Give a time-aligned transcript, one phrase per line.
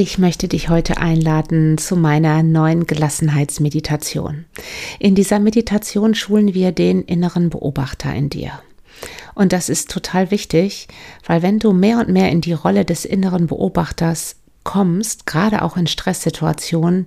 [0.00, 4.44] Ich möchte dich heute einladen zu meiner neuen Gelassenheitsmeditation.
[5.00, 8.52] In dieser Meditation schulen wir den inneren Beobachter in dir.
[9.34, 10.86] Und das ist total wichtig,
[11.26, 15.76] weil wenn du mehr und mehr in die Rolle des inneren Beobachters kommst, gerade auch
[15.76, 17.06] in Stresssituationen,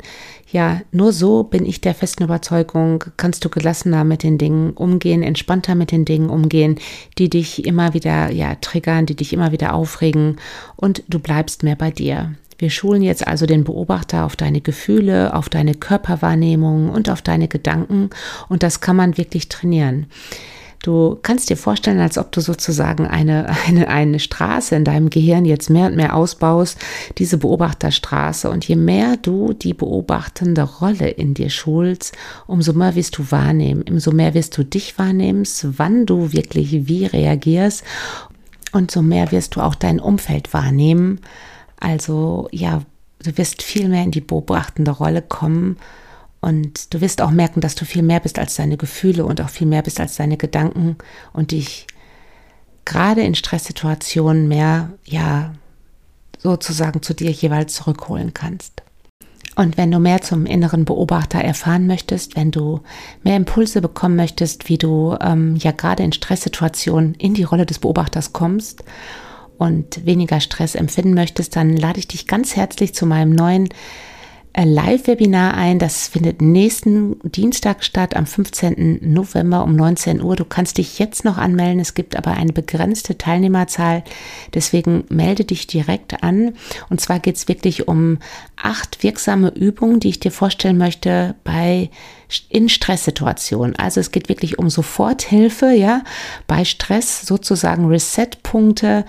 [0.51, 5.23] ja, nur so bin ich der festen Überzeugung, kannst du gelassener mit den Dingen umgehen,
[5.23, 6.77] entspannter mit den Dingen umgehen,
[7.17, 10.41] die dich immer wieder, ja, triggern, die dich immer wieder aufregen
[10.75, 12.35] und du bleibst mehr bei dir.
[12.61, 17.47] Wir schulen jetzt also den Beobachter auf deine Gefühle, auf deine Körperwahrnehmung und auf deine
[17.47, 18.11] Gedanken
[18.49, 20.05] und das kann man wirklich trainieren.
[20.83, 25.45] Du kannst dir vorstellen, als ob du sozusagen eine, eine, eine Straße in deinem Gehirn
[25.45, 26.77] jetzt mehr und mehr ausbaust,
[27.17, 28.47] diese Beobachterstraße.
[28.47, 33.83] Und je mehr du die beobachtende Rolle in dir schulst, umso mehr wirst du wahrnehmen,
[33.89, 37.83] umso mehr wirst du dich wahrnehmen, wann du wirklich wie reagierst
[38.71, 41.21] und so mehr wirst du auch dein Umfeld wahrnehmen
[41.81, 42.84] also ja,
[43.21, 45.78] du wirst viel mehr in die beobachtende Rolle kommen
[46.39, 49.50] und du wirst auch merken, dass du viel mehr bist als deine Gefühle und auch
[49.50, 50.95] viel mehr bist als deine Gedanken
[51.33, 51.88] und dich
[52.86, 55.53] gerade in Stresssituationen mehr, ja,
[56.39, 58.81] sozusagen zu dir jeweils zurückholen kannst.
[59.55, 62.81] Und wenn du mehr zum inneren Beobachter erfahren möchtest, wenn du
[63.23, 67.80] mehr Impulse bekommen möchtest, wie du ähm, ja gerade in Stresssituationen in die Rolle des
[67.80, 68.83] Beobachters kommst
[69.62, 73.70] und weniger Stress empfinden möchtest, dann lade ich dich ganz herzlich zu meinem neuen
[74.54, 75.78] äh, Live-Webinar ein.
[75.78, 79.14] Das findet nächsten Dienstag statt, am 15.
[79.14, 80.36] November um 19 Uhr.
[80.36, 81.80] Du kannst dich jetzt noch anmelden.
[81.80, 84.04] Es gibt aber eine begrenzte Teilnehmerzahl.
[84.56, 86.56] Deswegen melde dich direkt an.
[86.89, 88.17] Und zwar geht es wirklich um
[88.56, 91.92] acht wirksame Übungen, die ich dir vorstellen möchte bei
[92.49, 93.75] in Stresssituationen.
[93.75, 96.03] Also es geht wirklich um Soforthilfe, ja,
[96.47, 99.05] bei Stress sozusagen Reset-Punkte,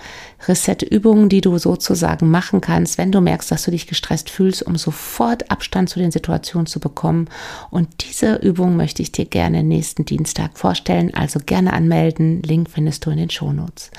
[0.47, 4.75] Reset-Übungen, die du sozusagen machen kannst, wenn du merkst, dass du dich gestresst fühlst, um
[4.75, 7.29] sofort Abstand zu den Situationen zu bekommen.
[7.69, 11.13] Und diese Übung möchte ich dir gerne nächsten Dienstag vorstellen.
[11.13, 12.41] Also gerne anmelden.
[12.43, 13.91] Link findest du in den Shownotes.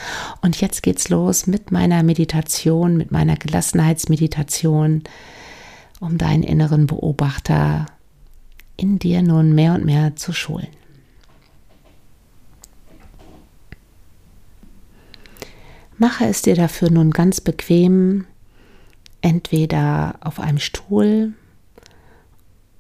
[0.43, 5.03] Und jetzt geht's los mit meiner Meditation, mit meiner Gelassenheitsmeditation,
[6.01, 7.87] um deinen inneren Beobachter
[8.77, 10.69] in dir nun mehr und mehr zu schulen.
[15.97, 18.27] Mache es dir dafür nun ganz bequem,
[19.21, 21.33] entweder auf einem Stuhl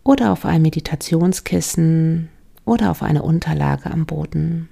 [0.02, 2.28] oder auf einem Meditationskissen
[2.64, 4.68] oder auf eine Unterlage am Boden.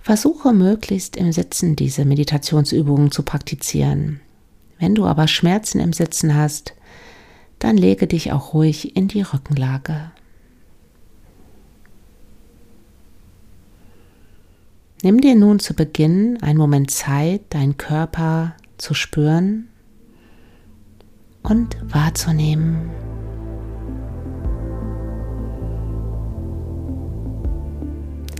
[0.00, 4.20] Versuche möglichst im Sitzen diese Meditationsübungen zu praktizieren.
[4.80, 6.74] Wenn du aber Schmerzen im Sitzen hast,
[7.62, 10.10] dann lege dich auch ruhig in die Rückenlage.
[15.04, 19.68] Nimm dir nun zu Beginn einen Moment Zeit, deinen Körper zu spüren
[21.44, 22.90] und wahrzunehmen.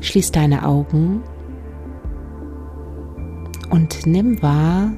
[0.01, 1.23] Schließ deine Augen
[3.71, 4.93] und nimm wahr,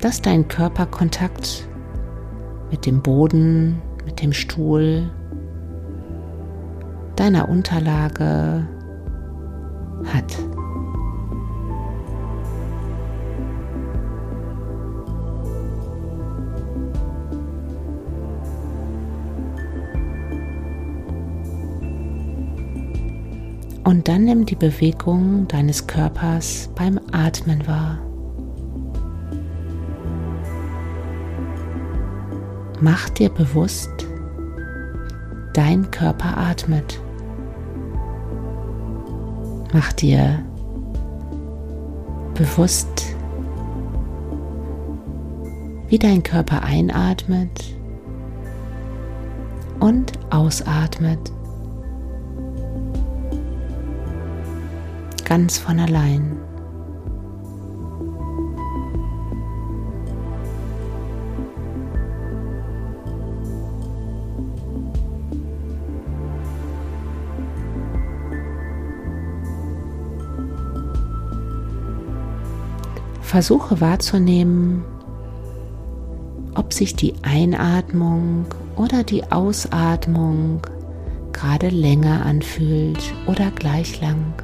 [0.00, 1.68] dass dein Körper Kontakt
[2.72, 5.08] mit dem Boden, mit dem Stuhl,
[7.16, 8.66] deiner Unterlage
[10.06, 10.38] hat.
[23.84, 27.98] Und dann nimm die Bewegung deines Körpers beim Atmen wahr.
[32.84, 34.08] Mach dir bewusst,
[35.52, 37.00] dein Körper atmet.
[39.72, 40.44] Mach dir
[42.34, 43.14] bewusst,
[45.86, 47.72] wie dein Körper einatmet
[49.78, 51.30] und ausatmet.
[55.24, 56.36] Ganz von allein.
[73.32, 74.84] Versuche wahrzunehmen,
[76.54, 78.44] ob sich die Einatmung
[78.76, 80.60] oder die Ausatmung
[81.32, 84.34] gerade länger anfühlt oder gleich lang.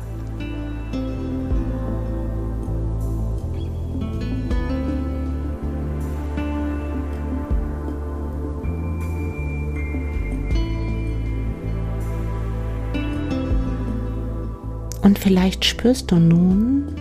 [15.03, 16.97] Und vielleicht spürst du nun,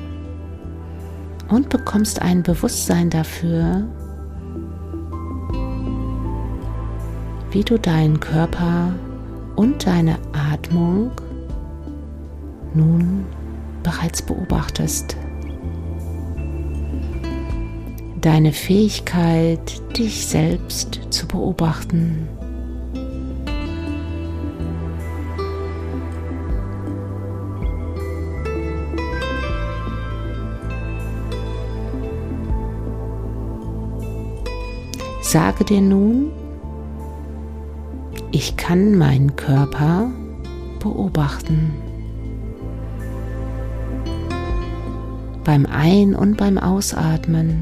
[1.50, 3.88] und bekommst ein Bewusstsein dafür,
[7.52, 8.94] wie du deinen Körper
[9.56, 11.12] und deine Atmung
[12.74, 13.26] nun
[13.84, 15.16] bereits beobachtest.
[18.22, 22.28] Deine Fähigkeit, dich selbst zu beobachten.
[35.28, 36.32] Sage dir nun,
[38.32, 40.10] ich kann meinen Körper
[40.80, 41.74] beobachten.
[45.44, 47.60] Beim Ein- und beim Ausatmen.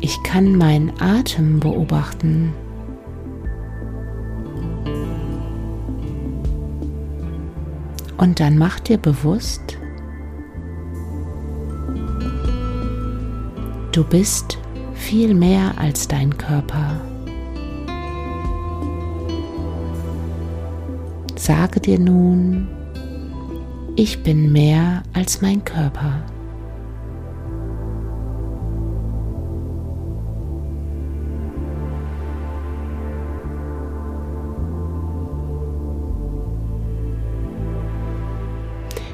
[0.00, 2.52] Ich kann meinen Atem beobachten.
[8.16, 9.81] Und dann mach dir bewusst,
[13.92, 14.56] Du bist
[14.94, 16.98] viel mehr als dein Körper.
[21.36, 22.68] Sage dir nun,
[23.94, 26.22] ich bin mehr als mein Körper.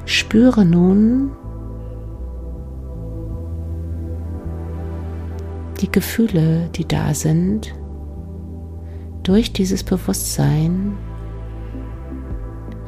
[0.05, 1.33] Spüre nun,
[5.81, 7.75] die Gefühle, die da sind,
[9.23, 10.97] durch dieses Bewusstsein,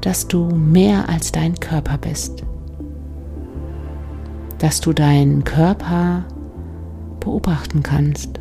[0.01, 2.43] dass du mehr als dein Körper bist,
[4.59, 6.25] dass du deinen Körper
[7.21, 8.41] beobachten kannst.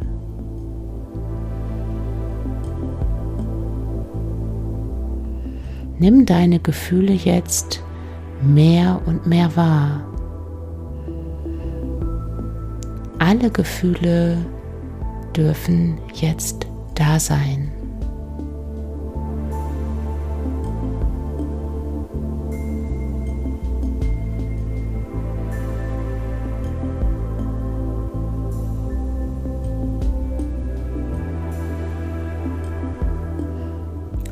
[5.98, 7.84] Nimm deine Gefühle jetzt
[8.42, 10.09] mehr und mehr wahr.
[13.30, 14.44] Alle Gefühle
[15.38, 16.66] dürfen jetzt
[16.96, 17.72] da sein.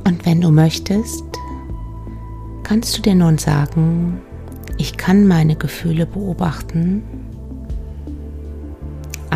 [0.06, 1.24] Und wenn du möchtest,
[2.64, 4.20] kannst du dir nun sagen,
[4.80, 7.27] ich kann meine Gefühle beobachten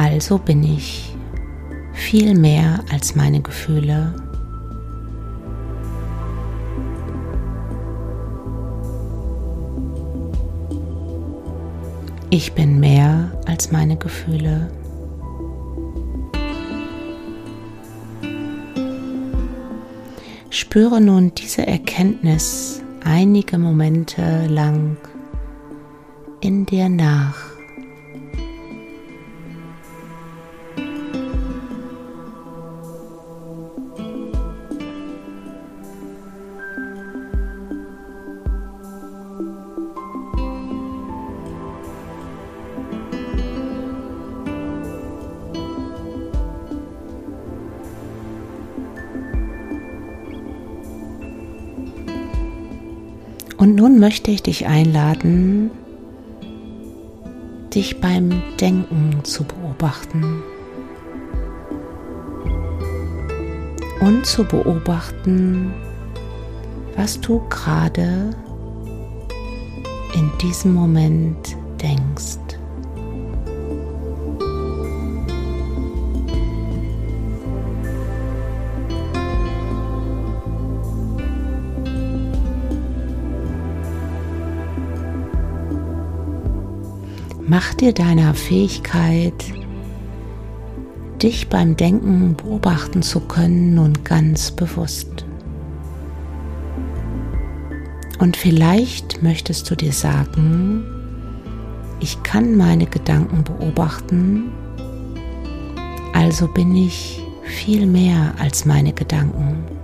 [0.01, 1.15] also bin ich
[1.93, 4.15] viel mehr als meine Gefühle.
[12.31, 14.71] Ich bin mehr als meine Gefühle.
[20.49, 24.97] Spüre nun diese Erkenntnis einige Momente lang
[26.39, 27.50] in dir nach.
[53.61, 55.69] Und nun möchte ich dich einladen,
[57.71, 60.41] dich beim Denken zu beobachten
[63.99, 65.75] und zu beobachten,
[66.95, 68.35] was du gerade
[70.15, 72.50] in diesem Moment denkst.
[87.51, 89.33] Mach dir deiner Fähigkeit,
[91.21, 95.25] dich beim Denken beobachten zu können, nun ganz bewusst.
[98.19, 100.85] Und vielleicht möchtest du dir sagen,
[101.99, 104.53] ich kann meine Gedanken beobachten,
[106.13, 109.80] also bin ich viel mehr als meine Gedanken.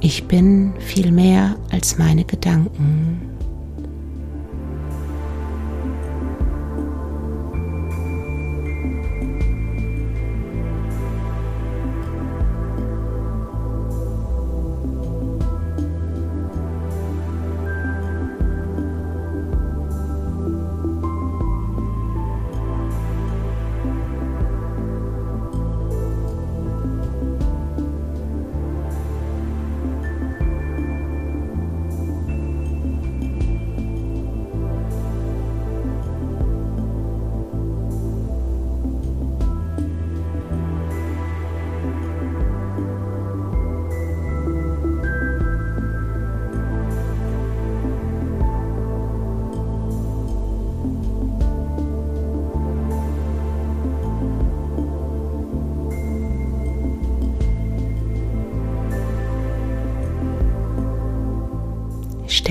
[0.00, 3.37] Ich bin viel mehr als meine Gedanken.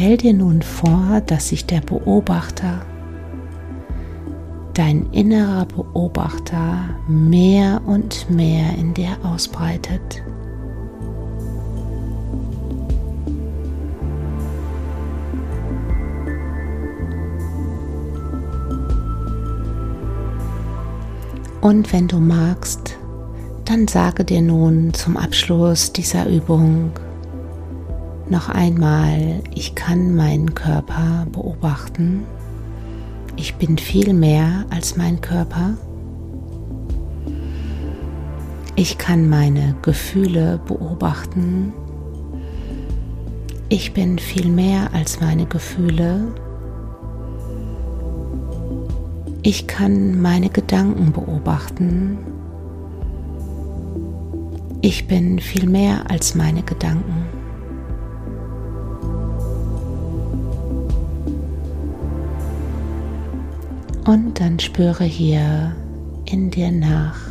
[0.07, 2.79] Stell dir nun vor, dass sich der Beobachter,
[4.73, 10.23] dein innerer Beobachter, mehr und mehr in dir ausbreitet.
[21.59, 22.97] Und wenn du magst,
[23.65, 26.93] dann sage dir nun zum Abschluss dieser Übung
[28.29, 32.23] noch einmal, ich kann meinen Körper beobachten.
[33.35, 35.77] Ich bin viel mehr als mein Körper.
[38.75, 41.73] Ich kann meine Gefühle beobachten.
[43.69, 46.27] Ich bin viel mehr als meine Gefühle.
[49.43, 52.17] Ich kann meine Gedanken beobachten.
[54.81, 57.36] Ich bin viel mehr als meine Gedanken.
[64.07, 65.75] Und dann spüre hier
[66.31, 67.26] in dir nach.